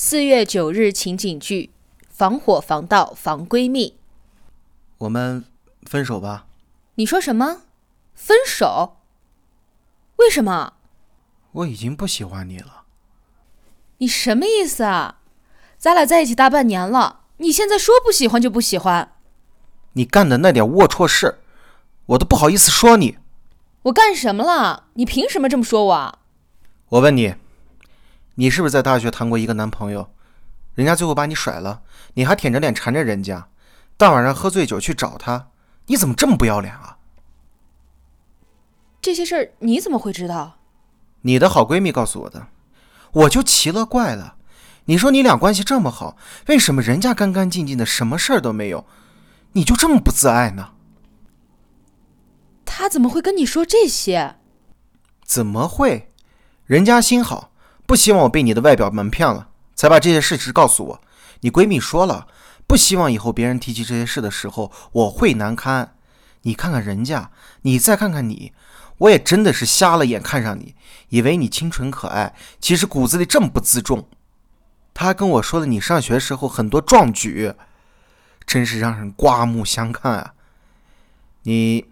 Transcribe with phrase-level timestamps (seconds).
[0.00, 1.70] 四月九日情景剧：
[2.08, 3.96] 防火防盗防闺蜜。
[4.98, 5.44] 我们
[5.86, 6.46] 分手吧。
[6.94, 7.62] 你说什么？
[8.14, 8.98] 分手？
[10.14, 10.74] 为什么？
[11.50, 12.84] 我已经不喜欢你了。
[13.96, 15.16] 你什么意思啊？
[15.76, 19.16] 咱俩在一起大半年了，你现在说不喜欢就不喜欢？
[19.94, 21.40] 你干的那点龌龊事，
[22.06, 23.18] 我都不好意思说你。
[23.82, 24.84] 我干什么了？
[24.94, 26.18] 你凭什么这么说我？
[26.90, 27.34] 我问你。
[28.40, 30.10] 你是不是在大学谈过一个男朋友？
[30.76, 31.82] 人家最后把你甩了，
[32.14, 33.48] 你还舔着脸缠着人家，
[33.96, 35.48] 大晚上喝醉酒去找他，
[35.86, 36.98] 你怎么这么不要脸啊？
[39.02, 40.58] 这些事儿你怎么会知道？
[41.22, 42.46] 你的好闺蜜告诉我的，
[43.10, 44.36] 我就奇了怪了。
[44.84, 46.16] 你说你俩关系这么好，
[46.46, 48.86] 为什么人家干干净净的，什么事儿都没有，
[49.54, 50.74] 你就这么不自爱呢？
[52.64, 54.36] 他怎么会跟你说这些？
[55.24, 56.12] 怎么会？
[56.66, 57.50] 人家心好。
[57.88, 61.00] 不希望我被你的外表蒙骗了，才把这些事实告诉我。
[61.40, 62.26] 你闺蜜说了，
[62.66, 65.94] 不希望以后别人提起这些事的时候我会难堪。
[66.42, 67.30] 你看看人家，
[67.62, 68.52] 你再看看你，
[68.98, 70.74] 我也真的是瞎了眼看上你，
[71.08, 74.06] 以为你清纯可爱，其实骨子里这么不自重。
[74.92, 77.54] 他跟我说了你上学时候很多壮举，
[78.44, 80.34] 真是让人刮目相看啊！
[81.44, 81.86] 你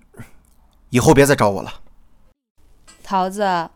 [0.91, 1.81] 以后别再找我了，
[3.03, 3.71] 桃子。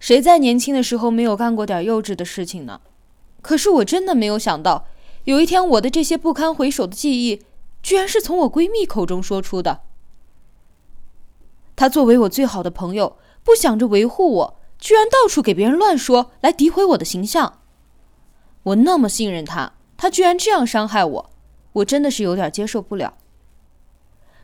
[0.00, 2.80] 谁在年轻的时候没有干过点幼稚的事情呢？
[3.42, 4.86] 可是我真的没有想到，
[5.24, 7.42] 有一天我的这些不堪回首的记忆，
[7.82, 9.82] 居然是从我闺蜜口中说出的。
[11.76, 17.60] 她作为我最好的朋友，不想着维护我，居然到处给别人乱说，来诋毁我的形象。
[18.62, 21.30] 我那么信任她，她居然这样伤害我，
[21.74, 23.14] 我真的是有点接受不了。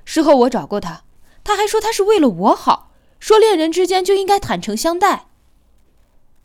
[0.04, 1.04] 事后我找过她，
[1.42, 5.26] 她还说她是为了我好，说恋人之间就应该坦诚相待。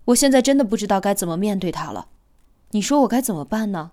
[0.05, 2.07] 我现在真的不知道该怎么面对他了，
[2.71, 3.91] 你说我该怎么办呢？